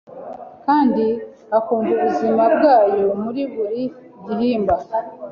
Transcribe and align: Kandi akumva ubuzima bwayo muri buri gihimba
Kandi 0.65 1.05
akumva 1.57 1.91
ubuzima 1.95 2.43
bwayo 2.55 3.07
muri 3.23 3.41
buri 3.53 3.83
gihimba 4.35 4.75